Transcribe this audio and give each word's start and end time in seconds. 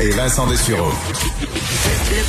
et 0.00 0.10
Vincent 0.10 0.46
Dessureau. 0.46 0.92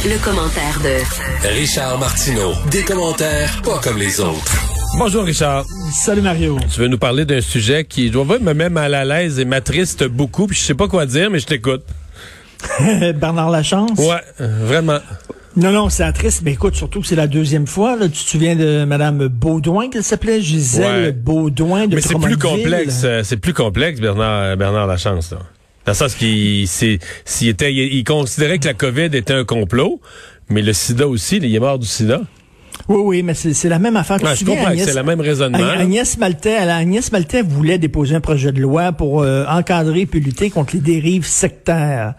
Le, 0.03 0.09
le 0.09 0.17
commentaire 0.23 0.79
de 0.83 1.47
Richard 1.47 1.97
Martineau. 1.99 2.51
Des 2.69 2.83
commentaires 2.83 3.61
pas 3.63 3.79
comme 3.81 3.97
les 3.97 4.19
autres. 4.19 4.55
Bonjour 4.97 5.23
Richard. 5.23 5.65
Salut 5.93 6.21
Mario. 6.21 6.57
Tu 6.73 6.81
veux 6.81 6.87
nous 6.87 6.97
parler 6.97 7.23
d'un 7.23 7.39
sujet 7.39 7.85
qui 7.85 8.09
doit 8.09 8.25
me 8.25 8.53
mettre 8.53 8.71
mal 8.71 8.93
à 8.93 9.05
l'aise 9.05 9.39
et 9.39 9.45
m'attriste 9.45 10.03
beaucoup, 10.03 10.47
puis 10.47 10.57
je 10.57 10.63
sais 10.63 10.73
pas 10.73 10.89
quoi 10.89 11.05
dire, 11.05 11.29
mais 11.29 11.39
je 11.39 11.45
t'écoute. 11.45 11.83
Bernard 13.15 13.49
Lachance? 13.49 13.97
Ouais, 13.99 14.21
euh, 14.41 14.65
vraiment. 14.65 14.99
Non, 15.55 15.71
non, 15.71 15.89
c'est 15.89 16.09
triste, 16.11 16.41
mais 16.43 16.53
écoute, 16.53 16.75
surtout 16.75 17.01
que 17.01 17.07
c'est 17.07 17.15
la 17.15 17.27
deuxième 17.27 17.67
fois. 17.67 17.95
Là, 17.95 18.07
tu 18.07 18.23
te 18.23 18.29
souviens 18.29 18.55
de 18.55 18.83
Madame 18.83 19.27
Baudouin, 19.27 19.89
qu'elle 19.89 20.03
s'appelait? 20.03 20.41
Gisèle 20.41 21.05
Ouais. 21.05 21.11
Baudouin 21.13 21.87
de 21.87 21.95
Mais 21.95 22.01
c'est 22.01 22.19
plus 22.19 22.37
complexe, 22.37 23.01
euh, 23.05 23.21
c'est 23.23 23.37
plus 23.37 23.53
complexe, 23.53 24.01
Bernard, 24.01 24.57
Bernard 24.57 24.87
Lachance. 24.87 25.31
Là. 25.31 25.39
Dans 25.85 25.91
le 25.93 25.95
sens 25.95 26.13
qu'il 26.15 26.67
était, 27.41 27.73
il, 27.73 27.93
il 27.93 28.03
considérait 28.03 28.59
que 28.59 28.67
la 28.67 28.73
COVID 28.73 29.09
était 29.13 29.33
un 29.33 29.43
complot, 29.45 29.99
mais 30.49 30.61
le 30.61 30.73
sida 30.73 31.07
aussi, 31.07 31.37
il 31.37 31.55
est 31.55 31.59
mort 31.59 31.79
du 31.79 31.87
sida. 31.87 32.21
Oui, 32.87 33.01
oui, 33.03 33.23
mais 33.23 33.33
c'est 33.33 33.69
la 33.69 33.79
même 33.79 33.95
affaire. 33.95 34.17
Tu 34.17 34.25
Ouais, 34.25 34.33
te 34.33 34.39
je 34.39 34.45
que 34.45 34.51
Agnès- 34.51 34.85
c'est 34.85 34.95
le 34.95 35.03
même 35.03 35.21
raisonnement. 35.21 35.57
Ag- 35.57 35.81
Agnès 35.81 36.17
Maltais, 36.17 36.57
elle- 36.59 36.69
Agnès 36.69 37.11
Maltais 37.11 37.41
voulait 37.43 37.77
déposer 37.77 38.15
un 38.15 38.21
projet 38.21 38.51
de 38.51 38.59
loi 38.59 38.91
pour 38.91 39.21
euh, 39.21 39.45
encadrer 39.47 40.05
puis 40.05 40.19
lutter 40.19 40.49
contre 40.49 40.75
les 40.75 40.81
dérives 40.81 41.25
sectaires. 41.25 42.15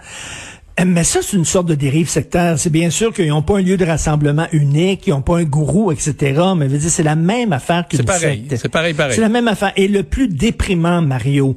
Euh, 0.80 0.84
Mais 0.86 1.04
ça, 1.04 1.20
c'est 1.22 1.36
une 1.36 1.44
sorte 1.44 1.66
de 1.66 1.74
dérive 1.74 2.08
sectaire. 2.08 2.58
C'est 2.58 2.70
bien 2.70 2.90
sûr 2.90 3.12
qu'ils 3.12 3.28
n'ont 3.28 3.42
pas 3.42 3.58
un 3.58 3.62
lieu 3.62 3.76
de 3.76 3.84
rassemblement 3.84 4.46
unique, 4.52 5.06
ils 5.06 5.10
n'ont 5.10 5.20
pas 5.22 5.38
un 5.38 5.44
gourou, 5.44 5.90
etc. 5.92 6.40
Mais 6.56 6.68
c'est 6.80 7.02
la 7.02 7.16
même 7.16 7.52
affaire 7.52 7.86
que 7.88 7.96
C'est 7.96 8.04
pareil, 8.04 8.46
c'est 8.56 8.68
pareil, 8.68 8.94
pareil. 8.94 9.14
C'est 9.14 9.20
la 9.20 9.28
même 9.28 9.48
affaire. 9.48 9.72
Et 9.76 9.88
le 9.88 10.02
plus 10.04 10.28
déprimant, 10.28 11.02
Mario, 11.02 11.56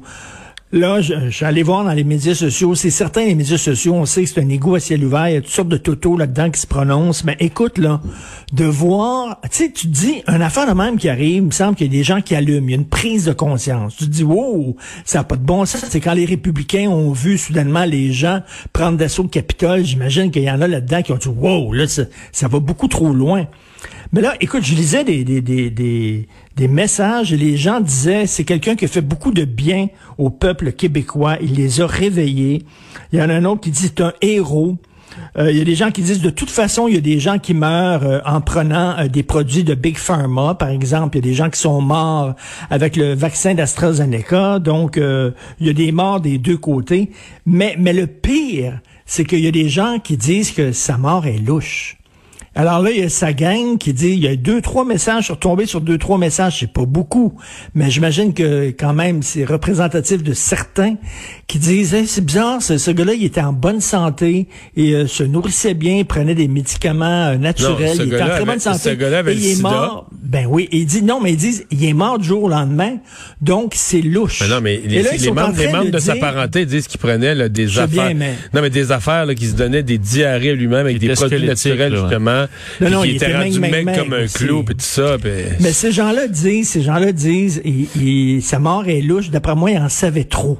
Là, 0.76 1.00
je, 1.00 1.14
je 1.24 1.30
suis 1.30 1.46
allé 1.46 1.62
voir 1.62 1.84
dans 1.84 1.92
les 1.94 2.04
médias 2.04 2.34
sociaux. 2.34 2.74
C'est 2.74 2.90
certain, 2.90 3.24
les 3.24 3.34
médias 3.34 3.56
sociaux, 3.56 3.94
on 3.94 4.04
sait 4.04 4.24
que 4.24 4.28
c'est 4.28 4.42
un 4.42 4.48
égout 4.50 4.74
à 4.74 4.80
ciel 4.80 5.02
ouvert. 5.02 5.26
Il 5.30 5.32
y 5.32 5.36
a 5.38 5.40
toutes 5.40 5.50
sortes 5.50 5.70
de 5.70 5.78
totos 5.78 6.18
là-dedans 6.18 6.50
qui 6.50 6.60
se 6.60 6.66
prononcent. 6.66 7.24
Mais 7.24 7.34
écoute, 7.40 7.78
là, 7.78 8.02
de 8.52 8.66
voir, 8.66 9.40
tu 9.44 9.48
sais, 9.52 9.72
tu 9.72 9.86
te 9.86 9.92
dis, 9.92 10.22
une 10.28 10.42
affaire 10.42 10.66
de 10.66 10.74
même 10.78 10.98
qui 10.98 11.08
arrive, 11.08 11.36
il 11.36 11.42
me 11.44 11.50
semble 11.50 11.76
qu'il 11.76 11.86
y 11.86 11.88
a 11.88 11.98
des 11.98 12.04
gens 12.04 12.20
qui 12.20 12.34
allument. 12.34 12.68
Il 12.68 12.72
y 12.72 12.74
a 12.74 12.76
une 12.76 12.84
prise 12.84 13.24
de 13.24 13.32
conscience. 13.32 13.96
Tu 13.96 14.04
te 14.04 14.10
dis, 14.10 14.24
wow, 14.24 14.76
ça 15.06 15.20
n'a 15.20 15.24
pas 15.24 15.36
de 15.36 15.44
bon 15.46 15.64
sens. 15.64 15.82
C'est 15.88 16.00
quand 16.00 16.12
les 16.12 16.26
républicains 16.26 16.90
ont 16.90 17.12
vu 17.12 17.38
soudainement 17.38 17.86
les 17.86 18.12
gens 18.12 18.42
prendre 18.74 18.98
d'assaut 18.98 19.22
le 19.22 19.30
Capitole. 19.30 19.82
J'imagine 19.82 20.30
qu'il 20.30 20.42
y 20.42 20.50
en 20.50 20.60
a 20.60 20.68
là-dedans 20.68 21.00
qui 21.00 21.12
ont 21.12 21.16
dit, 21.16 21.28
wow, 21.28 21.72
là, 21.72 21.86
ça, 21.86 22.02
ça 22.32 22.48
va 22.48 22.58
beaucoup 22.58 22.88
trop 22.88 23.14
loin. 23.14 23.46
Mais 24.12 24.20
là, 24.20 24.34
écoute, 24.40 24.64
je 24.64 24.74
lisais 24.74 25.04
des, 25.04 25.24
des, 25.24 25.40
des, 25.40 25.70
des, 25.70 26.28
des 26.56 26.68
messages 26.68 27.32
et 27.32 27.36
les 27.36 27.56
gens 27.56 27.80
disaient, 27.80 28.26
c'est 28.26 28.44
quelqu'un 28.44 28.76
qui 28.76 28.84
a 28.84 28.88
fait 28.88 29.00
beaucoup 29.00 29.32
de 29.32 29.44
bien 29.44 29.88
au 30.16 30.30
peuple 30.30 30.65
québécois. 30.72 31.36
Il 31.40 31.54
les 31.54 31.80
a 31.80 31.86
réveillés. 31.86 32.64
Il 33.12 33.18
y 33.18 33.22
en 33.22 33.28
a 33.28 33.34
un 33.34 33.44
autre 33.44 33.62
qui 33.62 33.70
dit, 33.70 33.82
c'est 33.82 34.00
un 34.00 34.12
héros. 34.20 34.76
Euh, 35.38 35.50
il 35.50 35.58
y 35.58 35.60
a 35.60 35.64
des 35.64 35.74
gens 35.74 35.90
qui 35.90 36.02
disent, 36.02 36.20
de 36.20 36.30
toute 36.30 36.50
façon, 36.50 36.88
il 36.88 36.94
y 36.94 36.98
a 36.98 37.00
des 37.00 37.18
gens 37.18 37.38
qui 37.38 37.54
meurent 37.54 38.04
euh, 38.04 38.20
en 38.26 38.40
prenant 38.40 38.98
euh, 38.98 39.08
des 39.08 39.22
produits 39.22 39.64
de 39.64 39.74
Big 39.74 39.96
Pharma, 39.96 40.54
par 40.54 40.68
exemple. 40.68 41.16
Il 41.16 41.24
y 41.24 41.28
a 41.28 41.30
des 41.30 41.34
gens 41.34 41.50
qui 41.50 41.60
sont 41.60 41.80
morts 41.80 42.34
avec 42.70 42.96
le 42.96 43.14
vaccin 43.14 43.54
d'AstraZeneca. 43.54 44.58
Donc, 44.58 44.98
euh, 44.98 45.30
il 45.60 45.66
y 45.66 45.70
a 45.70 45.72
des 45.72 45.92
morts 45.92 46.20
des 46.20 46.38
deux 46.38 46.58
côtés. 46.58 47.10
Mais, 47.44 47.76
mais 47.78 47.92
le 47.92 48.06
pire, 48.06 48.80
c'est 49.04 49.24
qu'il 49.24 49.40
y 49.40 49.46
a 49.48 49.52
des 49.52 49.68
gens 49.68 49.98
qui 50.02 50.16
disent 50.16 50.50
que 50.50 50.72
sa 50.72 50.98
mort 50.98 51.26
est 51.26 51.38
louche. 51.38 51.95
Alors 52.58 52.80
là, 52.80 52.90
il 52.90 53.00
y 53.00 53.02
a 53.02 53.10
sa 53.10 53.34
gang 53.34 53.76
qui 53.76 53.92
dit, 53.92 54.12
il 54.12 54.18
y 54.24 54.26
a 54.28 54.34
deux, 54.34 54.62
trois 54.62 54.86
messages, 54.86 55.20
je 55.20 55.24
suis 55.26 55.32
retombé 55.34 55.66
sur 55.66 55.82
deux, 55.82 55.98
trois 55.98 56.16
messages, 56.16 56.60
c'est 56.60 56.72
pas 56.72 56.86
beaucoup, 56.86 57.34
mais 57.74 57.90
j'imagine 57.90 58.32
que 58.32 58.70
quand 58.70 58.94
même, 58.94 59.22
c'est 59.22 59.44
représentatif 59.44 60.22
de 60.22 60.32
certains 60.32 60.94
qui 61.48 61.58
disent, 61.58 61.92
Hey, 61.92 62.06
c'est 62.06 62.24
bizarre, 62.24 62.62
ce, 62.62 62.78
ce 62.78 62.90
gars-là, 62.90 63.12
il 63.12 63.24
était 63.24 63.42
en 63.42 63.52
bonne 63.52 63.82
santé 63.82 64.48
et 64.74 64.92
euh, 64.94 65.06
se 65.06 65.22
nourrissait 65.22 65.74
bien, 65.74 65.96
il 65.98 66.06
prenait 66.06 66.34
des 66.34 66.48
médicaments 66.48 67.26
euh, 67.26 67.36
naturels, 67.36 67.92
il 67.96 68.06
était 68.14 68.22
en 68.22 68.26
très 68.28 68.40
bonne 68.40 68.48
avait- 68.50 68.58
santé. 68.60 68.78
ce 68.78 68.94
gars-là 68.94 69.18
avait 69.18 69.34
et 69.34 69.36
il 69.36 69.44
est 69.46 69.54
sida. 69.56 69.68
mort. 69.68 70.08
Ben 70.22 70.46
oui, 70.48 70.66
et 70.72 70.78
il 70.78 70.86
dit, 70.86 71.02
non, 71.02 71.20
mais 71.20 71.32
ils 71.32 71.36
disent, 71.36 71.66
il 71.70 71.84
est 71.84 71.92
mort 71.92 72.18
du 72.18 72.26
jour 72.26 72.44
au 72.44 72.48
lendemain, 72.48 72.96
donc 73.42 73.74
c'est 73.76 74.00
louche. 74.00 74.40
Mais 74.40 74.48
non, 74.48 74.60
mais 74.62 74.80
les, 74.82 75.02
là, 75.02 75.10
membres, 75.34 75.54
les 75.58 75.64
train 75.68 75.78
membres 75.78 75.90
de, 75.90 75.98
sa 75.98 76.12
dire- 76.14 76.20
parenté 76.22 76.64
disent 76.64 76.88
qu'il 76.88 77.00
prenait 77.00 77.34
là, 77.34 77.50
des 77.50 77.78
affaires. 77.78 77.86
bien, 78.06 78.14
mais- 78.14 78.34
Non, 78.54 78.62
mais 78.62 78.70
des 78.70 78.92
affaires 78.92 79.26
là, 79.26 79.34
qui 79.34 79.46
se 79.46 79.54
donnaient 79.54 79.82
des 79.82 79.98
diarrhées 79.98 80.54
lui-même 80.56 80.86
avec 80.86 80.98
Des 80.98 81.12
produits 81.12 81.44
naturels, 81.46 81.92
là, 81.92 82.00
justement. 82.00 82.45
Non, 82.80 82.90
non, 82.90 83.04
il 83.04 83.16
était 83.16 83.26
était 83.26 83.34
rendu 83.36 83.60
mec, 83.60 83.70
comme 83.98 84.12
un 84.12 84.26
clou, 84.26 84.62
puis 84.64 84.74
tout 84.76 84.84
ça. 84.84 85.16
Mais 85.60 85.72
ces 85.72 85.92
gens-là 85.92 86.28
disent, 86.28 86.70
ces 86.70 86.82
gens-là 86.82 87.12
disent, 87.12 87.62
sa 88.42 88.58
mort 88.58 88.86
est 88.88 89.00
louche. 89.00 89.30
D'après 89.30 89.54
moi, 89.54 89.70
il 89.70 89.78
en 89.78 89.88
savait 89.88 90.24
trop. 90.24 90.58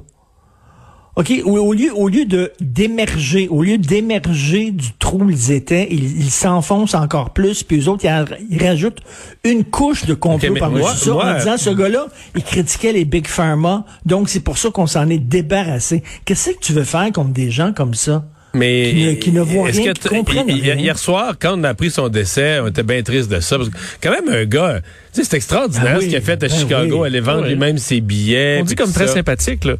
OK, 1.18 1.32
au, 1.46 1.56
au 1.56 1.72
lieu, 1.72 1.90
au 1.94 2.08
lieu 2.10 2.26
de 2.26 2.52
d'émerger, 2.60 3.48
au 3.48 3.62
lieu 3.62 3.78
d'émerger 3.78 4.70
du 4.70 4.88
trou 4.98 5.22
où 5.24 5.30
ils 5.30 5.50
étaient, 5.50 5.88
ils 5.90 6.28
s'enfoncent 6.30 6.92
encore 6.94 7.32
plus, 7.32 7.62
puis 7.62 7.80
eux 7.80 7.88
autres, 7.88 8.04
ils, 8.04 8.10
en- 8.10 8.26
ils 8.50 8.62
rajoutent 8.62 9.00
une 9.42 9.64
couche 9.64 10.04
de 10.04 10.12
complot 10.12 10.52
par-dessus 10.60 10.82
moi- 10.82 10.94
ça, 10.94 11.12
moi- 11.12 11.32
en 11.34 11.38
disant, 11.38 11.56
ce 11.56 11.70
gars-là, 11.70 12.06
il 12.36 12.42
critiquait 12.42 12.92
les 12.92 13.06
Big 13.06 13.26
Pharma, 13.28 13.86
donc 14.04 14.28
c'est 14.28 14.40
pour 14.40 14.58
ça 14.58 14.68
qu'on 14.70 14.86
s'en 14.86 15.08
est 15.08 15.16
débarrassé. 15.18 16.02
Qu'est-ce 16.26 16.50
que 16.50 16.58
tu 16.60 16.74
veux 16.74 16.84
faire 16.84 17.10
contre 17.12 17.30
des 17.32 17.50
gens 17.50 17.72
comme 17.72 17.94
ça? 17.94 18.26
Mais 18.56 18.90
Qui 18.90 19.04
ne- 19.06 19.12
qui 19.14 19.32
ne 19.32 19.40
voient 19.40 19.68
est-ce 19.68 19.80
rien, 19.80 19.92
que 19.92 19.98
qui 20.00 20.08
comprennent 20.08 20.50
rien. 20.50 20.74
Hier 20.76 20.98
soir, 20.98 21.34
quand 21.40 21.58
on 21.58 21.64
a 21.64 21.68
appris 21.70 21.90
son 21.90 22.08
décès, 22.08 22.58
on 22.60 22.68
était 22.68 22.82
bien 22.82 23.02
triste 23.02 23.30
de 23.30 23.40
ça. 23.40 23.56
Parce 23.58 23.68
que 23.68 23.74
quand 24.02 24.10
même, 24.10 24.28
un 24.28 24.44
gars, 24.44 24.80
c'est 25.12 25.34
extraordinaire 25.34 25.92
Ah 25.94 25.98
oui, 25.98 26.04
ce 26.04 26.08
qu'il 26.08 26.16
a 26.16 26.20
fait 26.20 26.32
à 26.42 26.48
ben 26.48 26.50
Chicago, 26.50 27.00
oui. 27.02 27.06
aller 27.06 27.20
vendre 27.20 27.40
Ah 27.40 27.44
oui. 27.44 27.50
lui-même 27.50 27.78
ses 27.78 28.00
billets. 28.00 28.58
On 28.60 28.64
dit 28.64 28.74
comme 28.74 28.92
très 28.92 29.06
ça. 29.06 29.14
sympathique, 29.14 29.64
là. 29.64 29.74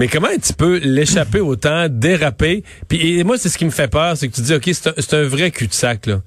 Mais 0.00 0.08
comment 0.08 0.28
tu 0.42 0.54
peux 0.54 0.78
l'échapper 0.78 1.40
autant, 1.40 1.86
déraper? 1.90 2.64
Puis 2.88 3.18
et 3.18 3.22
moi, 3.22 3.36
c'est 3.36 3.50
ce 3.50 3.58
qui 3.58 3.66
me 3.66 3.70
fait 3.70 3.86
peur, 3.86 4.16
c'est 4.16 4.28
que 4.28 4.34
tu 4.34 4.40
dis, 4.40 4.54
OK, 4.54 4.70
c'est 4.72 5.14
un, 5.14 5.22
vrai 5.24 5.50
cul-de-sac. 5.50 6.06
Là. 6.06 6.22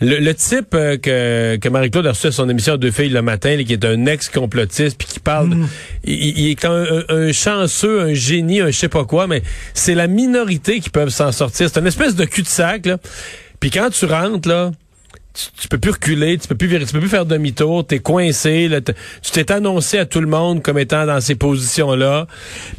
Le, 0.00 0.18
le 0.20 0.34
type 0.34 0.72
euh, 0.74 0.96
que, 0.98 1.56
que 1.56 1.68
Marie-Claude 1.68 2.06
a 2.06 2.10
reçu 2.10 2.28
à 2.28 2.30
son 2.32 2.48
émission 2.48 2.76
Deux 2.76 2.92
filles 2.92 3.08
le 3.08 3.20
matin, 3.20 3.56
là, 3.56 3.64
qui 3.64 3.72
est 3.72 3.84
un 3.84 4.06
ex-complotiste, 4.06 4.96
puis 4.96 5.08
qui 5.08 5.18
parle... 5.18 5.50
de- 5.50 5.56
il, 6.04 6.38
il 6.38 6.50
est 6.50 6.64
un, 6.64 6.70
un- 6.84 7.04
un 7.08 7.32
chanceux, 7.32 8.00
un 8.02 8.14
génie, 8.14 8.60
un 8.60 8.70
je 8.70 8.78
sais 8.78 8.88
pas 8.88 9.04
quoi, 9.04 9.26
mais 9.26 9.42
c'est 9.74 9.96
la 9.96 10.06
minorité 10.06 10.78
qui 10.78 10.90
peuvent 10.90 11.08
s'en 11.08 11.32
sortir. 11.32 11.68
C'est 11.68 11.80
une 11.80 11.88
espèce 11.88 12.14
de 12.14 12.24
cul-de-sac. 12.24 12.86
Là. 12.86 12.98
Puis 13.58 13.72
quand 13.72 13.90
tu 13.90 14.04
rentres, 14.04 14.48
là 14.48 14.70
tu, 15.38 15.62
tu 15.62 15.68
peux 15.68 15.78
plus 15.78 15.92
reculer, 15.92 16.36
tu 16.38 16.48
peux 16.48 16.54
plus 16.56 16.66
virer- 16.66 16.84
tu 16.86 16.92
peux 16.92 16.98
plus 17.00 17.08
faire 17.08 17.26
demi-tour, 17.26 17.86
t'es 17.86 18.00
coincé, 18.00 18.66
là, 18.68 18.80
tu 18.80 18.92
t'es 19.32 19.52
annoncé 19.52 19.98
à 19.98 20.04
tout 20.06 20.20
le 20.20 20.26
monde 20.26 20.62
comme 20.62 20.78
étant 20.78 21.06
dans 21.06 21.20
ces 21.20 21.34
positions-là. 21.36 22.26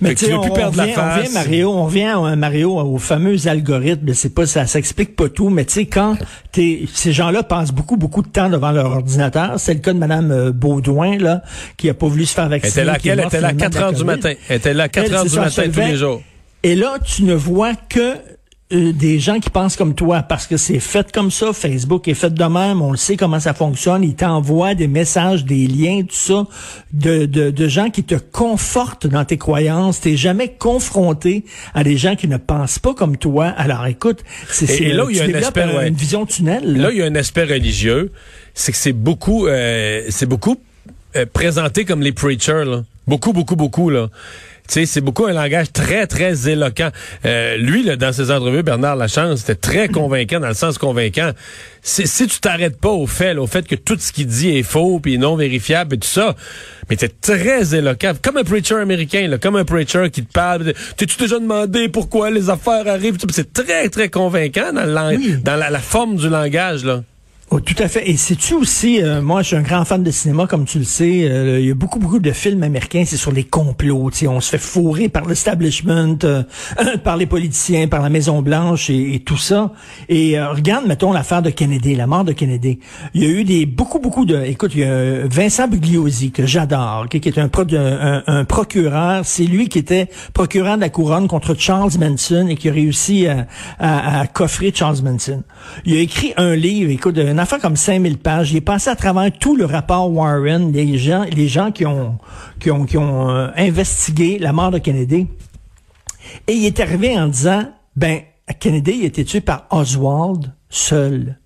Mais 0.02 0.16
tu 0.16 0.26
veux 0.26 0.40
plus 0.42 0.52
on, 0.52 0.54
perdre 0.54 0.74
on 0.76 0.78
la 0.78 0.86
vient, 0.88 0.96
face. 0.96 1.18
on 1.18 1.22
vient, 1.22 1.32
Mario, 1.34 1.72
on 1.72 1.86
vient 1.88 2.26
euh, 2.26 2.36
Mario 2.36 2.78
au 2.78 2.98
fameux 2.98 3.48
algorithme. 3.48 4.14
C'est 4.14 4.34
pas 4.34 4.46
ça, 4.46 4.66
ça 4.66 4.80
explique 4.80 5.16
pas 5.16 5.30
tout, 5.30 5.50
mais 5.50 5.64
tu 5.66 5.74
sais 5.74 5.86
quand 5.86 6.18
t'es, 6.52 6.82
ces 6.94 7.14
gens-là 7.14 7.44
passent 7.44 7.72
beaucoup 7.72 7.96
beaucoup 7.98 8.22
de 8.22 8.30
temps 8.30 8.50
devant 8.50 8.72
leur 8.72 8.92
ordinateur. 8.92 9.54
C'est 9.60 9.74
le 9.76 9.80
cas 9.80 9.94
de 9.94 10.00
Madame 10.00 10.32
euh, 10.32 10.52
Baudouin 10.52 11.18
là, 11.18 11.42
qui 11.78 11.90
a 11.90 11.94
pas 11.94 12.08
voulu 12.08 12.26
se 12.26 12.34
faire 12.34 12.46
Elle 12.46 12.50
vacciner. 12.62 12.72
était 12.72 12.84
là, 12.86 12.94
elle 12.94 13.00
était 13.00 13.16
là 13.16 13.26
à 13.26 13.30
finalement 13.30 13.60
4 13.60 13.78
heures 13.84 13.94
du 13.94 14.04
matin. 14.04 14.34
Elle 14.50 14.58
était 14.58 14.74
là 14.74 14.84
à 14.84 14.90
4 14.90 15.06
Elle, 15.06 15.16
heures 15.16 15.26
du 15.26 15.36
matin 15.36 15.64
tous 15.72 15.80
les 15.80 15.96
jours. 15.96 16.22
Et 16.64 16.76
là, 16.76 16.98
tu 17.06 17.24
ne 17.24 17.34
vois 17.34 17.74
que 17.76 18.16
euh, 18.72 18.94
des 18.94 19.20
gens 19.20 19.40
qui 19.40 19.50
pensent 19.50 19.76
comme 19.76 19.96
toi, 19.96 20.22
parce 20.22 20.46
que 20.46 20.56
c'est 20.58 20.80
fait 20.80 21.12
comme 21.12 21.32
ça, 21.32 21.54
Facebook 21.54 22.08
est 22.08 22.14
fait 22.14 22.32
de 22.34 22.44
même, 22.44 22.82
on 22.84 22.92
le 22.92 22.98
sait 22.98 23.18
comment 23.18 23.40
ça 23.40 23.54
fonctionne, 23.56 24.04
ils 24.04 24.14
t'envoient 24.16 24.76
des 24.76 24.88
messages, 24.88 25.44
des 25.44 25.66
liens, 25.66 26.02
tout 26.02 26.16
ça, 26.16 26.46
de, 26.94 27.26
de, 27.26 27.50
de 27.50 27.68
gens 27.68 27.90
qui 27.90 28.04
te 28.04 28.14
confortent 28.16 29.08
dans 29.08 29.26
tes 29.26 29.38
croyances, 29.38 30.02
t'es 30.02 30.16
jamais 30.16 30.50
confronté 30.50 31.46
à 31.74 31.84
des 31.84 31.98
gens 31.98 32.16
qui 32.16 32.28
ne 32.28 32.38
pensent 32.38 32.78
pas 32.80 32.94
comme 32.94 33.18
toi. 33.18 33.48
Alors 33.48 33.86
écoute, 33.88 34.24
c'est 34.50 34.66
Et- 34.66 34.68
c'est- 34.68 34.84
et 34.84 34.94
là 34.94 35.06
où 35.06 35.10
il 35.10 35.18
y 35.18 35.20
a 35.22 35.24
un 35.24 35.34
aspect, 35.34 35.66
ouais. 35.66 35.88
une 35.88 35.96
vision 35.96 36.26
tunnel. 36.28 36.64
là. 36.78 36.84
Là, 36.84 36.92
il 36.92 36.98
y 37.00 37.02
a 37.02 37.06
un 37.06 37.16
aspect 37.16 37.46
religieux, 37.46 38.12
c'est 38.54 38.72
que 38.72 38.78
c'est 38.78 38.94
beaucoup, 38.94 39.48
euh, 39.48 40.04
c'est 40.10 40.28
beaucoup 40.28 40.58
euh, 41.16 41.26
présenté 41.32 41.86
comme 41.86 42.02
les 42.02 42.12
preachers, 42.12 42.66
là. 42.66 42.84
Beaucoup, 43.08 43.34
beaucoup, 43.34 43.56
beaucoup, 43.56 43.90
là. 43.90 44.10
Sais, 44.70 44.86
c'est 44.86 45.02
beaucoup 45.02 45.26
un 45.26 45.34
langage 45.34 45.74
très, 45.74 46.06
très 46.06 46.48
éloquent. 46.48 46.92
Euh, 47.26 47.58
lui, 47.58 47.82
là, 47.84 47.96
dans 47.96 48.14
ses 48.14 48.30
entrevues, 48.30 48.62
Bernard 48.62 48.96
Lachance, 48.96 49.40
c'était 49.40 49.56
très 49.56 49.88
convaincant, 49.88 50.40
dans 50.40 50.48
le 50.48 50.54
sens 50.54 50.78
convaincant. 50.78 51.32
Si, 51.82 52.06
si 52.08 52.28
tu 52.28 52.40
t'arrêtes 52.40 52.80
pas 52.80 52.90
au 52.92 53.08
fait, 53.08 53.34
là, 53.34 53.42
au 53.42 53.48
fait 53.48 53.68
que 53.68 53.74
tout 53.74 53.98
ce 54.00 54.12
qu'il 54.12 54.28
dit 54.28 54.58
est 54.58 54.64
faux, 54.64 55.00
puis 55.00 55.18
non 55.18 55.36
vérifiable, 55.36 55.96
et 55.96 55.98
tout 55.98 56.08
ça, 56.08 56.36
mais 56.88 56.98
t'es 56.98 57.10
très 57.10 57.74
éloquent, 57.74 58.14
comme 58.22 58.38
un 58.38 58.44
preacher 58.44 58.76
américain, 58.76 59.28
là, 59.28 59.40
comme 59.40 59.56
un 59.56 59.66
preacher 59.66 60.12
qui 60.12 60.24
te 60.24 60.32
parle. 60.32 60.74
T'es-tu 60.98 61.18
déjà 61.18 61.40
demandé 61.40 61.90
pourquoi 61.90 62.30
les 62.30 62.52
affaires 62.52 62.88
arrivent? 62.88 63.18
C'est 63.32 63.52
très, 63.52 63.90
très 63.90 64.10
convaincant 64.10 64.72
dans, 64.72 64.86
le 64.86 65.18
Oui. 65.18 65.36
dans 65.44 65.56
la, 65.56 65.72
la 65.72 65.80
forme 65.80 66.16
du 66.16 66.30
langage, 66.30 66.86
là. 66.86 67.04
Oh, 67.52 67.60
tout 67.60 67.74
à 67.80 67.88
fait. 67.88 68.08
Et 68.08 68.16
sais-tu 68.16 68.54
aussi, 68.54 69.02
euh, 69.02 69.24
moi, 69.24 69.42
je 69.42 69.48
suis 69.48 69.56
un 69.56 69.64
grand 69.64 69.84
fan 69.84 70.04
de 70.04 70.12
cinéma, 70.12 70.46
comme 70.46 70.66
tu 70.66 70.78
le 70.78 70.84
sais. 70.86 71.24
euh, 71.28 71.60
il 71.60 71.66
y 71.68 71.72
a 71.72 71.74
beaucoup, 71.74 71.98
beaucoup 71.98 72.20
de 72.20 72.32
films 72.32 72.62
américains, 72.62 73.06
c'est 73.08 73.18
sur 73.18 73.32
les 73.32 73.44
complots. 73.44 74.12
tu 74.12 74.20
sais, 74.20 74.28
On 74.28 74.40
se 74.40 74.52
fait 74.52 74.60
fourrer 74.60 75.10
par 75.10 75.26
l'establishment, 75.26 76.18
euh, 76.26 76.44
par 77.04 77.18
les 77.18 77.26
politiciens, 77.26 77.88
par 77.88 78.04
la 78.04 78.10
Maison 78.10 78.44
Blanche 78.44 78.92
et, 78.92 79.24
tout 79.26 79.38
ça. 79.38 79.72
Et 80.10 80.38
euh, 80.38 80.52
regarde, 80.52 80.86
mettons 80.86 81.12
l'affaire 81.12 81.42
de 81.42 81.50
Kennedy, 81.50 81.96
la 81.96 82.06
mort 82.06 82.24
de 82.24 82.34
Kennedy. 82.34 82.78
Il 83.16 83.24
y 83.24 83.26
a 83.26 83.30
eu 83.30 83.44
des 83.44 83.66
beaucoup, 83.66 83.98
beaucoup 83.98 84.26
de. 84.26 84.40
Écoute, 84.44 84.74
il 84.76 84.82
y 84.82 84.84
a 84.84 85.26
Vincent 85.28 85.68
Bugliosi 85.68 86.30
que 86.30 86.46
j'adore, 86.46 87.08
qui 87.10 87.18
est 87.18 87.38
un, 87.40 87.48
pro- 87.48 87.64
un, 87.74 88.22
un 88.28 88.46
procureur. 88.46 89.22
C'est 89.26 89.46
lui 89.46 89.70
qui 89.70 89.80
était 89.80 90.08
procureur 90.36 90.76
de 90.76 90.82
la 90.82 90.90
couronne 90.90 91.28
contre 91.28 91.56
Charles 91.58 91.94
Manson 92.00 92.46
et 92.48 92.56
qui 92.56 92.70
a 92.70 92.74
réussi 92.74 93.26
à, 93.26 93.48
à, 93.80 94.20
à 94.20 94.28
coffrer 94.28 94.72
Charles 94.72 95.02
Manson. 95.04 95.42
Il 95.86 95.96
a 95.96 96.00
écrit 96.00 96.34
un 96.38 96.54
livre, 96.56 96.92
écoute, 96.92 97.18
une 97.18 97.39
affaire 97.40 97.60
comme 97.60 97.76
5000 97.76 98.18
pages. 98.18 98.52
Il 98.52 98.58
est 98.58 98.62
passé 98.62 98.90
à 98.90 98.96
travers 98.96 99.32
tout 99.38 99.56
le 99.56 99.66
rapport 99.66 100.12
Warren, 100.12 100.72
les 100.72 100.98
gens, 100.98 101.26
les 101.32 101.48
gens 101.48 101.72
qui 101.72 101.86
ont, 101.86 102.18
qui 102.60 102.72
ont, 102.72 102.86
qui 102.86 102.98
ont 102.98 103.30
euh, 103.30 103.48
investigué 103.56 104.40
la 104.40 104.54
mort 104.54 104.72
de 104.72 104.80
Kennedy. 104.80 105.28
Et 106.48 106.54
il 106.54 106.66
est 106.66 106.80
arrivé 106.80 107.18
en 107.18 107.28
disant, 107.28 107.72
ben, 107.96 108.22
Kennedy 108.60 108.92
il 108.98 109.04
a 109.04 109.08
été 109.08 109.26
tué 109.26 109.42
par 109.42 109.66
Oswald 109.72 110.54
seul. 110.70 111.38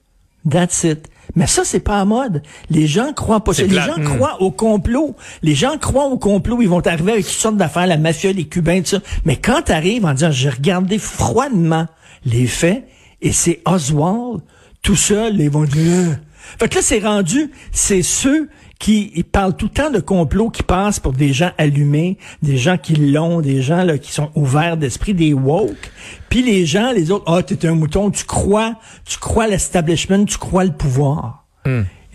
That's 0.50 0.84
it. 0.84 1.08
Mais 1.36 1.48
ça, 1.48 1.64
c'est 1.64 1.80
pas 1.80 2.00
à 2.00 2.06
mode. 2.06 2.44
Les 2.70 2.86
gens 2.86 3.14
croient 3.14 3.44
pas 3.44 3.54
ça. 3.54 3.64
Les 3.64 3.70
plate. 3.70 3.88
gens 3.88 4.02
Mm. 4.02 4.04
croient 4.04 4.42
au 4.42 4.52
complot. 4.52 5.16
Les 5.42 5.56
gens 5.56 5.78
croient 5.78 6.08
au 6.08 6.18
complot. 6.18 6.62
Ils 6.62 6.68
vont 6.70 6.86
arriver 6.86 7.14
avec 7.14 7.26
toutes 7.26 7.34
sortes 7.34 7.58
d'affaires, 7.58 7.88
la 7.88 7.98
mafia, 7.98 8.34
les 8.34 8.46
Cubains, 8.46 8.82
tout 8.82 8.90
ça. 8.90 9.00
Mais 9.26 9.38
quand 9.38 9.64
tu 9.66 9.72
arrives 9.72 10.06
en 10.06 10.14
disant, 10.14 10.32
j'ai 10.32 10.50
regardé 10.50 10.98
froidement 10.98 11.88
les 12.26 12.46
faits, 12.46 12.86
et 13.22 13.32
c'est 13.32 13.62
Oswald, 13.66 14.42
tout 14.84 14.96
seul, 14.96 15.40
ils 15.42 15.50
vont 15.50 15.64
dire... 15.64 15.92
Euh. 15.92 16.14
Fait 16.60 16.68
que 16.68 16.76
là, 16.76 16.82
c'est 16.82 17.00
rendu, 17.00 17.52
c'est 17.72 18.04
ceux 18.04 18.50
qui 18.78 19.14
ils 19.16 19.24
parlent 19.24 19.56
tout 19.56 19.68
le 19.68 19.72
temps 19.72 19.90
de 19.90 20.02
complot, 20.02 20.50
qui 20.50 20.62
passent 20.62 21.00
pour 21.00 21.14
des 21.14 21.32
gens 21.32 21.52
allumés, 21.58 22.18
des 22.42 22.58
gens 22.58 22.78
qui 22.78 22.96
l'ont, 22.96 23.40
des 23.40 23.62
gens 23.62 23.84
là, 23.84 23.98
qui 23.98 24.12
sont 24.12 24.30
ouverts 24.36 24.76
d'esprit, 24.76 25.14
des 25.14 25.34
woke. 25.34 25.90
Puis 26.28 26.42
les 26.42 26.66
gens, 26.66 26.92
les 26.92 27.10
autres, 27.10 27.24
ah, 27.28 27.42
t'es 27.42 27.66
un 27.66 27.76
mouton, 27.76 28.12
tu 28.12 28.26
crois, 28.26 28.76
tu 29.06 29.18
crois 29.18 29.48
l'establishment, 29.48 30.26
tu 30.26 30.38
crois 30.38 30.66
le 30.66 30.74
pouvoir. 30.74 31.46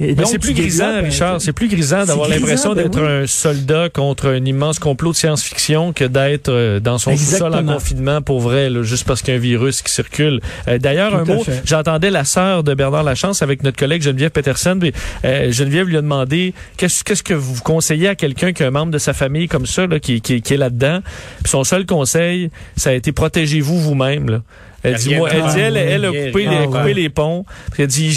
Et 0.00 0.08
Mais 0.08 0.14
donc, 0.14 0.28
c'est 0.28 0.38
plus 0.38 0.54
grisant, 0.54 1.02
Richard. 1.02 1.40
C'est 1.40 1.52
plus 1.52 1.68
grisant 1.68 2.04
d'avoir 2.04 2.28
l'impression 2.28 2.72
ben 2.72 2.84
d'être 2.84 3.00
oui. 3.00 3.22
un 3.24 3.26
soldat 3.26 3.88
contre 3.88 4.28
un 4.28 4.44
immense 4.44 4.78
complot 4.78 5.10
de 5.10 5.16
science-fiction 5.16 5.92
que 5.92 6.04
d'être 6.04 6.50
euh, 6.50 6.78
dans 6.78 6.98
son 6.98 7.16
sous-sol 7.16 7.52
en 7.54 7.64
confinement 7.64 8.22
pour 8.22 8.40
vrai, 8.40 8.70
là, 8.70 8.82
juste 8.82 9.06
parce 9.06 9.22
qu'il 9.22 9.34
y 9.34 9.36
a 9.36 9.40
un 9.40 9.42
virus 9.42 9.82
qui 9.82 9.92
circule. 9.92 10.40
Euh, 10.68 10.78
D'ailleurs, 10.78 11.14
un 11.16 11.24
mot, 11.24 11.44
j'entendais 11.64 12.10
la 12.10 12.24
sœur 12.24 12.62
de 12.62 12.74
Bernard 12.74 13.02
Lachance 13.02 13.42
avec 13.42 13.64
notre 13.64 13.76
collègue 13.76 14.02
Geneviève 14.02 14.30
Peterson. 14.30 14.78
puis, 14.80 14.92
euh, 15.24 15.50
Geneviève 15.50 15.88
lui 15.88 15.96
a 15.96 16.02
demandé 16.02 16.54
qu'est-ce 16.76 17.22
que 17.22 17.34
vous 17.34 17.60
conseillez 17.62 18.08
à 18.08 18.14
quelqu'un 18.14 18.52
qui 18.52 18.62
est 18.62 18.66
un 18.66 18.70
membre 18.70 18.92
de 18.92 18.98
sa 18.98 19.14
famille 19.14 19.48
comme 19.48 19.66
ça, 19.66 19.86
là, 19.88 19.98
qui, 19.98 20.20
qui, 20.20 20.42
qui 20.42 20.54
est 20.54 20.58
là-dedans? 20.58 21.00
Son 21.44 21.64
seul 21.64 21.86
conseil, 21.86 22.50
ça 22.76 22.90
a 22.90 22.92
été 22.92 23.10
protégez-vous 23.10 23.80
vous-même. 23.80 24.30
Là. 24.30 24.42
Elle 24.82 24.94
dit, 24.94 25.14
moi, 25.16 25.28
elle 25.32 25.42
dit, 25.52 25.60
elle, 25.60 26.04
a 26.04 26.08
coupé, 26.08 26.46
les, 26.46 26.66
coupé 26.66 26.94
les 26.94 27.08
ponts. 27.08 27.44
Elle 27.76 27.88
dit, 27.88 28.12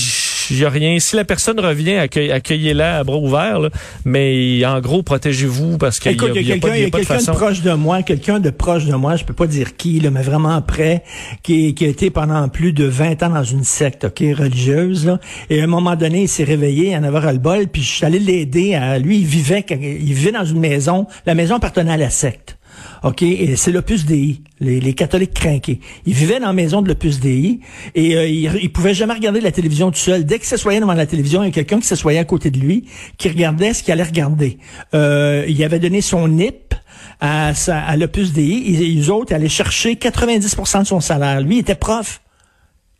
y 0.49 0.65
a 0.65 0.69
rien. 0.69 0.97
Si 0.99 1.15
la 1.15 1.25
personne 1.25 1.59
revient, 1.59 1.95
accueille- 1.95 2.31
accueillez-la 2.31 2.99
à 2.99 3.03
bras 3.03 3.17
ouverts. 3.17 3.59
là. 3.59 3.69
Mais 4.05 4.65
en 4.65 4.79
gros, 4.81 5.03
protégez-vous 5.03 5.77
parce 5.77 5.99
qu'il 5.99 6.11
y 6.11 6.19
a, 6.19 6.27
y 6.27 6.38
a 6.38 6.41
il 6.41 6.47
y 6.47 6.51
a 6.53 6.57
pas, 6.57 6.77
y 6.77 6.85
a 6.85 6.89
pas 6.89 6.99
de 6.99 7.05
quelqu'un 7.05 7.31
de 7.31 7.38
proche 7.38 7.61
de 7.61 7.73
moi, 7.73 8.03
quelqu'un 8.03 8.39
de 8.39 8.49
proche 8.49 8.85
de 8.85 8.95
moi, 8.95 9.15
je 9.15 9.23
peux 9.25 9.33
pas 9.33 9.47
dire 9.47 9.75
qui, 9.75 9.99
là, 9.99 10.09
mais 10.11 10.21
vraiment 10.21 10.61
près, 10.61 11.03
qui, 11.43 11.73
qui 11.73 11.85
a 11.85 11.88
été 11.88 12.09
pendant 12.09 12.47
plus 12.49 12.73
de 12.73 12.85
20 12.85 13.23
ans 13.23 13.29
dans 13.29 13.43
une 13.43 13.63
secte, 13.63 14.05
ok, 14.05 14.23
religieuse, 14.38 15.05
là. 15.05 15.19
Et 15.49 15.61
à 15.61 15.63
un 15.63 15.67
moment 15.67 15.95
donné, 15.95 16.23
il 16.23 16.29
s'est 16.29 16.44
réveillé, 16.44 16.91
il 16.91 16.95
en 16.97 17.03
avait 17.03 17.19
ras 17.19 17.33
le 17.33 17.39
bol, 17.39 17.67
puis 17.67 17.81
je 17.81 17.87
suis 17.89 18.05
allé 18.05 18.19
l'aider 18.19 18.75
à, 18.75 18.97
lui, 18.99 19.19
il 19.19 19.25
vivait, 19.25 19.65
il 19.69 20.13
vivait 20.13 20.31
dans 20.31 20.45
une 20.45 20.59
maison, 20.59 21.07
la 21.25 21.35
maison 21.35 21.55
appartenait 21.55 21.94
à 21.94 21.97
la 21.97 22.09
secte. 22.09 22.57
OK, 23.04 23.24
et 23.24 23.56
c'est 23.56 23.72
l'Opus 23.72 24.06
Dei, 24.06 24.42
les, 24.60 24.80
les 24.80 24.94
catholiques 24.94 25.33
craqués. 25.33 25.80
Il 26.06 26.13
vivait 26.13 26.39
dans 26.39 26.48
la 26.48 26.54
maison 26.54 26.81
de 26.81 26.88
l'Opus 26.88 27.19
Dei 27.19 27.60
et 27.95 28.16
euh, 28.16 28.28
il, 28.28 28.51
il 28.62 28.72
pouvait 28.72 28.94
jamais 28.94 29.13
regarder 29.13 29.42
la 29.42 29.51
télévision 29.51 29.92
tout 29.92 29.98
seul. 29.98 30.25
Dès 30.25 30.38
qu'il 30.38 30.48
s'assoyait 30.48 30.80
devant 30.80 30.94
la 30.94 31.06
télévision, 31.06 31.44
il 31.44 31.48
y 31.48 31.50
a 31.50 31.51
quelqu'un 31.51 31.80
qui 31.80 31.88
s'assoyait 31.88 32.19
à 32.19 32.25
côté 32.25 32.51
de 32.51 32.60
lui, 32.60 32.86
qui 33.18 33.30
regardait 33.30 33.74
ce 33.74 33.83
qu'il 33.83 33.94
allait 33.94 34.04
regarder. 34.04 34.57
Euh, 34.94 35.45
il 35.48 35.63
avait 35.63 35.80
donné 35.80 36.01
son 36.01 36.28
NIP 36.28 36.74
à, 37.19 37.54
sa, 37.54 37.80
à 37.80 37.95
l'Opus 37.98 38.33
Dei 38.33 38.63
et 38.68 38.78
les 38.78 39.10
autres 39.10 39.33
allaient 39.33 39.50
chercher 39.50 39.95
90% 39.95 40.81
de 40.81 40.88
son 40.88 41.00
salaire. 41.00 41.42
Lui, 41.42 41.57
il 41.57 41.60
était 41.60 41.75
prof. 41.75 42.22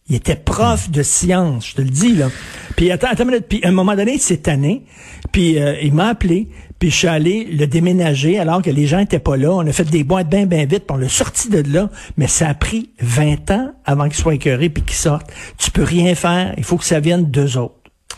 Il 0.10 0.16
était 0.16 0.36
prof 0.36 0.90
de 0.90 1.04
science, 1.04 1.70
je 1.70 1.76
te 1.76 1.82
le 1.82 1.90
dis, 1.90 2.16
là. 2.16 2.30
Puis, 2.76 2.92
attends, 2.92 3.08
attends. 3.10 3.26
Puis, 3.48 3.62
à 3.64 3.70
un 3.70 3.72
moment 3.72 3.96
donné, 3.96 4.18
cette 4.18 4.48
année, 4.48 4.84
puis 5.32 5.58
euh, 5.58 5.80
il 5.82 5.94
m'a 5.94 6.08
appelé, 6.08 6.50
puis 6.82 6.90
je 6.90 6.96
suis 6.96 7.08
allé 7.08 7.46
le 7.46 7.68
déménager 7.68 8.40
alors 8.40 8.64
que 8.64 8.72
les 8.72 8.88
gens 8.88 8.98
étaient 8.98 9.20
pas 9.20 9.38
là. 9.38 9.52
On 9.52 9.68
a 9.68 9.72
fait 9.72 9.84
des 9.84 10.04
boîtes 10.04 10.28
bien, 10.28 10.48
bien 10.48 10.66
vite, 10.66 10.88
puis 10.88 10.96
on 10.96 10.98
l'a 10.98 11.10
sorti 11.10 11.48
de 11.48 11.62
là. 11.72 11.92
Mais 12.18 12.26
ça 12.26 12.50
a 12.50 12.56
pris 12.56 12.90
20 13.02 13.52
ans 13.52 13.72
avant 13.86 14.06
qu'il 14.06 14.18
soit 14.18 14.34
écœuré 14.34 14.68
puis 14.70 14.82
qu'il 14.82 14.96
sorte. 14.96 15.32
Tu 15.60 15.70
peux 15.70 15.84
rien 15.84 16.16
faire. 16.16 16.56
Il 16.58 16.64
faut 16.64 16.78
que 16.78 16.84
ça 16.84 17.00
vienne 17.00 17.30
d'eux 17.30 17.56
autres. 17.56 17.76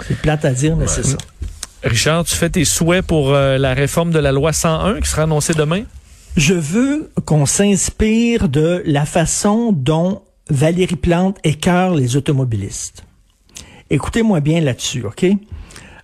C'est 0.08 0.18
plate 0.18 0.46
à 0.46 0.54
dire, 0.54 0.78
mais 0.78 0.88
c'est 0.88 1.06
ça. 1.06 1.18
Richard, 1.84 2.24
tu 2.24 2.36
fais 2.36 2.50
tes 2.50 2.64
souhaits 2.64 3.06
pour 3.06 3.34
euh, 3.34 3.58
la 3.58 3.74
réforme 3.74 4.12
de 4.12 4.20
la 4.20 4.32
loi 4.32 4.54
101 4.54 5.02
qui 5.02 5.10
sera 5.10 5.24
annoncée 5.24 5.54
demain? 5.54 5.84
Je 6.38 6.54
veux 6.54 7.12
qu'on 7.26 7.46
s'inspire 7.46 8.48
de 8.48 8.82
la 8.86 9.06
façon 9.06 9.74
dont 9.74 10.22
Valérie 10.50 10.96
Plante 10.96 11.38
écœure 11.44 11.96
les 11.96 12.16
automobilistes. 12.16 13.04
Écoutez-moi 13.90 14.40
bien 14.40 14.62
là-dessus, 14.62 15.04
OK? 15.04 15.26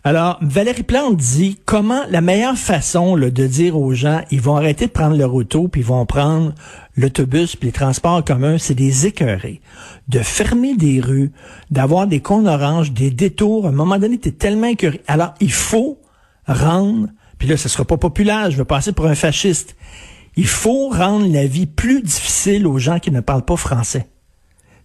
Alors, 0.05 0.37
Valérie 0.41 0.83
Plante 0.83 1.17
dit 1.17 1.59
comment 1.65 2.03
la 2.09 2.21
meilleure 2.21 2.57
façon 2.57 3.17
de 3.17 3.47
dire 3.47 3.77
aux 3.77 3.93
gens, 3.93 4.21
ils 4.31 4.39
vont 4.39 4.55
arrêter 4.55 4.87
de 4.87 4.91
prendre 4.91 5.17
leur 5.17 5.33
auto, 5.33 5.67
puis 5.67 5.81
ils 5.81 5.87
vont 5.87 6.05
prendre 6.05 6.53
l'autobus, 6.95 7.57
puis 7.57 7.67
les 7.67 7.73
transports 7.73 8.13
en 8.13 8.21
commun, 8.21 8.57
c'est 8.57 8.75
des 8.75 9.07
écœurés. 9.07 9.59
De 10.07 10.19
fermer 10.19 10.77
des 10.77 11.01
rues, 11.01 11.33
d'avoir 11.69 12.07
des 12.07 12.21
cônes 12.21 12.47
oranges, 12.47 12.93
des 12.93 13.11
détours. 13.11 13.65
À 13.65 13.69
un 13.69 13.73
moment 13.73 13.97
donné, 13.97 14.17
t'es 14.17 14.31
tellement 14.31 14.67
écœuré. 14.67 15.01
Alors, 15.05 15.33
il 15.41 15.51
faut 15.51 15.99
rendre, 16.47 17.09
puis 17.37 17.49
là, 17.49 17.57
ce 17.57 17.67
sera 17.67 17.83
pas 17.83 17.97
populaire, 17.97 18.51
je 18.51 18.57
vais 18.57 18.65
passer 18.65 18.93
pour 18.93 19.07
un 19.07 19.15
fasciste. 19.15 19.75
Il 20.37 20.47
faut 20.47 20.87
rendre 20.87 21.27
la 21.27 21.45
vie 21.45 21.65
plus 21.65 22.01
difficile 22.01 22.67
aux 22.67 22.77
gens 22.77 22.99
qui 22.99 23.11
ne 23.11 23.19
parlent 23.19 23.43
pas 23.43 23.57
français. 23.57 24.07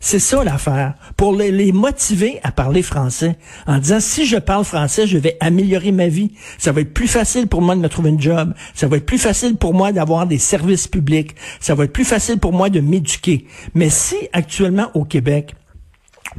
C'est 0.01 0.19
ça 0.19 0.45
l'affaire. 0.45 0.95
Pour 1.17 1.35
les, 1.35 1.51
les 1.51 1.73
motiver 1.73 2.39
à 2.43 2.53
parler 2.53 2.83
français. 2.83 3.39
En 3.67 3.79
disant, 3.79 4.01
si 4.01 4.27
je 4.27 4.37
parle 4.37 4.65
français, 4.65 5.07
je 5.07 5.19
vais 5.19 5.37
améliorer 5.41 5.93
ma 5.93 6.09
vie. 6.09 6.33
Ça 6.59 6.73
va 6.73 6.83
être 6.83 6.93
plus 6.93 7.09
facile 7.09 7.47
pour 7.47 7.63
moi 7.63 7.75
de 7.75 7.81
me 7.81 7.89
trouver 7.89 8.11
une 8.11 8.21
job. 8.21 8.53
Ça 8.75 8.87
va 8.87 8.99
être 8.99 9.07
plus 9.07 9.19
facile 9.19 9.57
pour 9.57 9.73
moi 9.73 9.93
d'avoir 9.93 10.27
des 10.27 10.39
services 10.39 10.89
publics. 10.89 11.35
Ça 11.61 11.75
va 11.75 11.85
être 11.85 11.93
plus 11.93 12.05
facile 12.05 12.39
pour 12.39 12.53
moi 12.53 12.69
de 12.71 12.81
m'éduquer. 12.81 13.47
Mais 13.75 13.89
si 13.89 14.17
actuellement 14.33 14.91
au 14.95 15.05
Québec, 15.05 15.55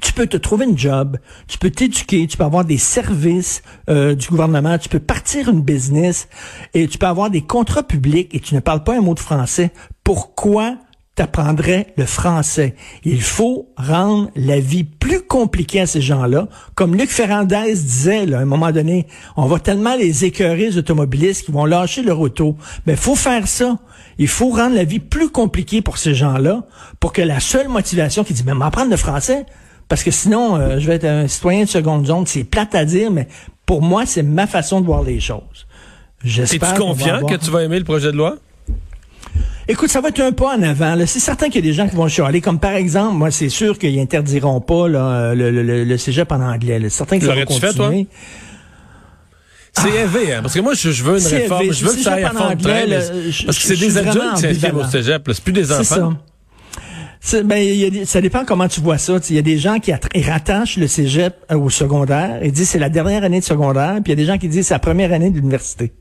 tu 0.02 0.14
peux 0.14 0.28
te 0.28 0.38
trouver 0.38 0.66
une 0.66 0.78
job, 0.78 1.18
tu 1.48 1.58
peux 1.58 1.70
t'éduquer, 1.70 2.28
tu 2.28 2.38
peux 2.38 2.44
avoir 2.44 2.66
des 2.66 2.78
services 2.78 3.64
euh, 3.90 4.16
du 4.16 4.28
gouvernement, 4.28 4.78
tu 4.78 4.90
peux 4.90 5.00
partir 5.00 5.50
une 5.50 5.62
business 5.62 6.28
et 6.74 6.88
tu 6.88 6.98
peux 6.98 7.06
avoir 7.06 7.30
des 7.30 7.42
contrats 7.42 7.84
publics 7.84 8.34
et 8.34 8.40
tu 8.40 8.56
ne 8.56 8.60
parles 8.60 8.84
pas 8.84 8.98
un 8.98 9.02
mot 9.02 9.14
de 9.14 9.20
français. 9.20 9.72
Pourquoi 10.04 10.78
t'apprendrais 11.16 11.94
le 11.98 12.06
français? 12.06 12.76
Il 13.04 13.22
faut 13.22 13.70
rendre 13.78 14.30
la 14.36 14.60
vie 14.60 14.84
plus 14.84 15.22
compliquée 15.22 15.82
à 15.82 15.88
ces 15.88 16.02
gens-là. 16.02 16.48
Comme 16.76 16.96
Luc 16.96 17.10
Ferrandez 17.10 17.74
disait 17.74 18.26
là, 18.26 18.40
à 18.40 18.42
un 18.42 18.46
moment 18.46 18.72
donné, 18.72 19.08
on 19.38 19.46
va 19.46 19.60
tellement 19.60 19.96
les 19.96 20.26
écœurer 20.26 20.68
les 20.68 20.78
automobilistes 20.78 21.46
qui 21.46 21.52
vont 21.52 21.66
lâcher 21.66 22.04
leur 22.04 22.20
auto. 22.20 22.58
Mais 22.86 22.96
faut 22.96 23.16
faire 23.16 23.48
ça. 23.48 23.80
Il 24.18 24.28
faut 24.28 24.50
rendre 24.50 24.76
la 24.76 24.84
vie 24.84 25.00
plus 25.00 25.30
compliquée 25.30 25.82
pour 25.82 25.98
ces 25.98 26.14
gens-là 26.14 26.64
pour 27.00 27.12
que 27.14 27.22
la 27.22 27.40
seule 27.40 27.68
motivation 27.70 28.24
qui 28.24 28.34
dit, 28.34 28.44
mais 28.46 28.54
m'apprendre 28.54 28.92
le 28.92 28.98
français, 28.98 29.46
parce 29.88 30.04
que 30.04 30.12
sinon, 30.12 30.56
euh, 30.56 30.80
je 30.80 30.88
vais 30.88 30.96
être 30.96 31.06
un 31.06 31.28
citoyen 31.28 31.64
de 31.66 31.70
seconde 31.70 32.08
zone. 32.08 32.26
C'est 32.26 32.44
plate 32.44 32.76
à 32.76 32.86
dire, 32.86 33.12
mais 33.12 33.28
pour 33.66 33.82
moi, 33.82 34.06
c'est 34.06 34.24
ma 34.24 34.48
façon 34.48 34.82
de 34.82 34.86
voir 34.86 35.04
les 35.04 35.20
choses. 35.20 35.68
J'espère. 36.24 36.72
Es-tu 36.72 36.82
confiant 36.82 37.16
avoir- 37.16 37.32
que 37.32 37.36
tu 37.36 37.52
vas 37.52 37.64
aimer 37.64 37.78
le 37.78 37.86
projet 37.86 38.12
de 38.12 38.18
loi? 38.18 38.38
Écoute, 39.68 39.90
ça 39.90 40.00
va 40.02 40.10
être 40.10 40.20
un 40.20 40.32
pas 40.32 40.56
en 40.58 40.62
avant. 40.62 40.96
C'est 41.08 41.20
certain 41.20 41.48
qu'il 41.48 41.56
y 41.56 41.68
a 41.68 41.72
des 41.72 41.74
gens 41.74 41.88
qui 41.88 41.96
vont 41.96 42.08
chialer. 42.08 42.40
Comme 42.42 42.60
par 42.60 42.74
exemple, 42.74 43.16
moi, 43.16 43.32
c'est 43.32 43.50
sûr 43.50 43.80
qu'ils 43.80 44.00
interdiront 44.00 44.62
pas 44.62 44.88
là, 44.88 45.34
le, 45.34 45.50
le, 45.50 45.64
le, 45.64 45.84
le 45.84 45.98
cégep 45.98 46.32
en 46.32 46.40
anglais. 46.42 46.80
C'est 46.84 46.90
certain 46.90 47.18
que 47.18 47.26
ça 47.26 47.30
va 47.34 47.42
L'aurais-tu 47.42 47.60
fait, 47.60 47.68
continuer. 47.76 48.08
C'est 49.74 49.90
élevé, 49.90 50.34
hein? 50.34 50.42
Parce 50.42 50.54
que 50.54 50.60
moi, 50.62 50.74
je, 50.74 50.92
je 50.92 51.04
veux 51.04 51.20
une 51.20 51.26
réforme. 51.28 51.72
Je 51.72 51.86
veux 51.86 51.94
que 51.94 52.00
ça 52.00 52.14
aille 52.14 52.24
à 52.24 52.30
de 52.30 52.38
anglais, 52.38 52.56
train. 52.56 52.86
là, 52.86 52.98
mais- 53.14 53.32
je- 53.32 53.46
Parce 53.46 53.58
que 53.58 53.64
c'est 53.66 53.76
des 53.76 53.98
adultes 53.98 54.24
qui 54.36 54.42
s'inscrivent 54.42 54.78
au 54.78 54.84
cégep. 54.86 55.28
là. 55.28 55.34
C'est 55.34 55.44
plus 55.44 55.54
des 55.54 55.66
C'est 55.66 55.74
enfants. 55.74 56.14
ça. 57.20 57.42
Ben, 57.44 57.58
y 57.58 57.84
a 57.86 57.90
des- 57.90 58.06
ça 58.06 58.22
dépend 58.22 58.46
comment 58.46 58.68
tu 58.68 58.80
vois 58.82 59.00
ça. 59.00 59.18
Il 59.32 59.36
y 59.36 59.40
a 59.40 59.42
des 59.42 59.58
gens 59.58 59.80
qui 59.80 59.92
rattachent 60.22 60.78
le 60.78 60.86
cégep 60.88 61.34
euh, 61.52 61.58
au 61.58 61.72
secondaire 61.72 62.38
et 62.44 62.52
disent 62.52 62.70
c'est 62.70 62.80
la 62.80 62.90
dernière 62.90 63.24
année 63.24 63.40
de 63.40 63.46
secondaire, 63.46 63.96
puis 63.96 64.04
il 64.06 64.10
y 64.10 64.14
a 64.14 64.16
des 64.16 64.26
gens 64.26 64.38
qui 64.38 64.48
disent 64.48 64.68
c'est 64.68 64.76
la 64.76 64.80
première 64.80 65.12
année 65.12 65.32
d'université. 65.32 65.92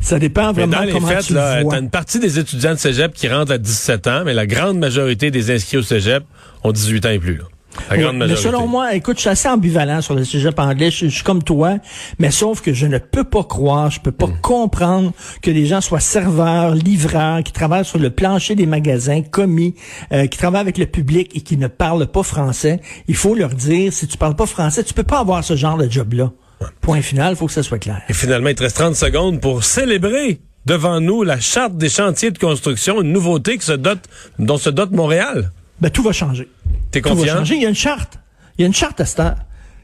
Ça 0.00 0.18
dépend 0.18 0.48
Mais 0.52 0.62
vraiment 0.64 0.78
dans 0.78 0.82
les 0.84 0.92
comment 0.92 1.08
faits, 1.08 1.24
tu 1.26 1.34
là, 1.34 1.62
vois. 1.62 1.72
t'as 1.74 1.80
une 1.80 1.90
partie 1.90 2.18
des 2.20 2.38
étudiants 2.38 2.72
de 2.72 2.78
cégep 2.78 3.12
qui 3.14 3.28
rentrent 3.28 3.52
à 3.52 3.58
17 3.58 4.06
ans, 4.06 4.22
mais 4.24 4.34
la 4.34 4.46
grande 4.46 4.78
majorité 4.78 5.30
des 5.30 5.50
inscrits 5.50 5.78
au 5.78 5.82
cégep 5.82 6.22
ont 6.64 6.72
18 6.72 7.06
ans 7.06 7.10
et 7.10 7.18
plus. 7.18 7.36
là. 7.36 7.44
La 7.90 7.98
grande 7.98 8.12
mais 8.14 8.20
majorité. 8.20 8.42
selon 8.46 8.66
moi, 8.66 8.94
écoute, 8.94 9.16
je 9.16 9.20
suis 9.22 9.28
assez 9.28 9.48
ambivalent 9.48 10.00
sur 10.00 10.14
le 10.14 10.24
sujet 10.24 10.48
anglais. 10.58 10.90
Je, 10.90 11.08
je 11.08 11.14
suis 11.14 11.22
comme 11.24 11.42
toi, 11.42 11.76
mais 12.18 12.30
sauf 12.30 12.62
que 12.62 12.72
je 12.72 12.86
ne 12.86 12.96
peux 12.96 13.24
pas 13.24 13.44
croire, 13.44 13.90
je 13.90 14.00
peux 14.00 14.12
pas 14.12 14.28
Hmm. 14.28 14.40
comprendre 14.40 15.12
que 15.42 15.50
les 15.50 15.66
gens 15.66 15.82
soient 15.82 16.00
serveurs, 16.00 16.74
livreurs, 16.74 17.42
qui 17.42 17.52
travaillent 17.52 17.84
sur 17.84 17.98
le 17.98 18.08
plancher 18.08 18.54
des 18.54 18.64
magasins, 18.64 19.20
commis, 19.22 19.74
euh, 20.12 20.26
qui 20.26 20.38
travaillent 20.38 20.62
avec 20.62 20.78
le 20.78 20.86
public 20.86 21.30
et 21.34 21.42
qui 21.42 21.58
ne 21.58 21.66
parlent 21.66 22.06
pas 22.06 22.22
français. 22.22 22.80
Il 23.08 23.14
faut 23.16 23.34
leur 23.34 23.50
dire, 23.50 23.92
si 23.92 24.06
tu 24.06 24.16
parles 24.16 24.36
pas 24.36 24.46
français, 24.46 24.82
tu 24.82 24.94
peux 24.94 25.02
pas 25.02 25.18
avoir 25.18 25.44
ce 25.44 25.54
genre 25.54 25.76
de 25.76 25.90
job-là. 25.90 26.32
Point 26.80 27.02
final, 27.02 27.32
il 27.32 27.36
faut 27.36 27.46
que 27.46 27.52
ça 27.52 27.62
soit 27.62 27.78
clair. 27.78 28.00
Et 28.08 28.12
finalement, 28.14 28.48
il 28.48 28.54
te 28.54 28.62
reste 28.62 28.76
30 28.76 28.94
secondes 28.96 29.40
pour 29.40 29.64
célébrer 29.64 30.40
devant 30.64 31.00
nous 31.00 31.22
la 31.22 31.38
charte 31.38 31.76
des 31.76 31.88
chantiers 31.88 32.30
de 32.30 32.38
construction, 32.38 33.02
une 33.02 33.12
nouveauté 33.12 33.58
qui 33.58 33.66
se 33.66 33.72
dote, 33.72 34.08
dont 34.38 34.56
se 34.58 34.70
dote 34.70 34.90
Montréal. 34.92 35.52
Ben, 35.80 35.90
tout 35.90 36.02
va 36.02 36.12
changer. 36.12 36.48
T'es 36.90 37.00
Tout 37.02 37.10
va 37.10 37.14
confiant? 37.14 37.36
changer. 37.36 37.54
Il 37.56 37.62
y 37.62 37.66
a 37.66 37.68
une 37.68 37.74
charte. 37.74 38.18
Il 38.58 38.62
y 38.62 38.64
a 38.64 38.66
une 38.66 38.74
charte 38.74 39.00
à 39.00 39.04
cette 39.04 39.20
heure. 39.20 39.36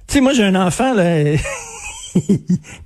Tu 0.07 0.15
sais, 0.15 0.21
moi, 0.21 0.33
j'ai 0.33 0.45
un 0.45 0.55
enfant, 0.55 0.95
là. 0.95 1.25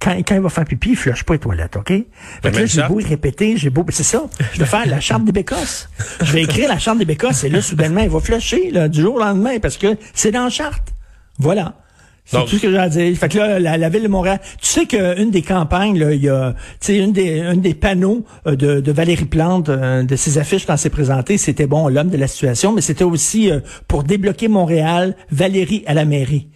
quand, 0.00 0.16
quand 0.26 0.34
il 0.34 0.40
va 0.40 0.48
faire 0.48 0.64
pipi, 0.64 0.90
il 0.90 0.96
flush 0.96 1.24
pas 1.24 1.34
les 1.34 1.38
toilettes, 1.40 1.76
OK? 1.76 1.88
Fait 1.88 2.04
que 2.50 2.56
là, 2.58 2.66
j'ai 2.66 2.82
beau 2.82 3.00
y 3.00 3.04
répéter, 3.04 3.56
j'ai 3.56 3.70
beau, 3.70 3.84
c'est 3.90 4.02
ça. 4.02 4.24
Je 4.52 4.58
vais 4.58 4.66
faire 4.66 4.86
la 4.86 5.00
charte 5.00 5.24
des 5.24 5.32
bécosses. 5.32 5.88
Je 6.22 6.32
vais 6.32 6.42
écrire 6.42 6.68
la 6.68 6.78
charte 6.78 6.98
des 6.98 7.04
bécosses 7.04 7.44
et 7.44 7.48
là, 7.48 7.62
soudainement, 7.62 8.00
il 8.02 8.10
va 8.10 8.20
flusher, 8.20 8.70
là, 8.70 8.88
du 8.88 9.00
jour 9.00 9.14
au 9.16 9.18
lendemain 9.20 9.58
parce 9.60 9.76
que 9.76 9.96
c'est 10.14 10.30
dans 10.32 10.44
la 10.44 10.50
charte. 10.50 10.92
Voilà. 11.38 11.74
C'est 12.26 12.44
tout 12.44 12.56
ce 12.56 12.62
que 12.62 12.70
j'ai 12.70 12.78
à 12.78 12.88
dire. 12.88 13.16
Fait 13.16 13.28
que 13.28 13.38
là, 13.38 13.60
la, 13.60 13.76
la 13.76 13.88
ville 13.88 14.02
de 14.02 14.08
Montréal, 14.08 14.40
tu 14.60 14.66
sais 14.66 14.86
qu'une 14.86 15.30
des 15.30 15.42
campagnes, 15.42 15.96
là, 15.96 16.12
il 16.12 16.22
y 16.22 16.28
a, 16.28 16.54
tu 16.80 16.86
sais, 16.86 16.98
une 16.98 17.12
des, 17.12 17.40
un 17.40 17.56
des 17.56 17.74
panneaux 17.74 18.24
euh, 18.48 18.56
de, 18.56 18.80
de 18.80 18.92
Valérie 18.92 19.26
Plante, 19.26 19.68
euh, 19.68 20.02
de 20.02 20.16
ses 20.16 20.36
affiches 20.38 20.66
quand 20.66 20.76
c'est 20.76 20.90
présenté, 20.90 21.38
c'était 21.38 21.68
bon, 21.68 21.86
l'homme 21.88 22.10
de 22.10 22.16
la 22.16 22.26
situation, 22.26 22.72
mais 22.72 22.80
c'était 22.80 23.04
aussi 23.04 23.50
euh, 23.50 23.60
pour 23.86 24.02
débloquer 24.02 24.48
Montréal, 24.48 25.14
Valérie 25.30 25.84
à 25.86 25.94
la 25.94 26.04
mairie. 26.04 26.48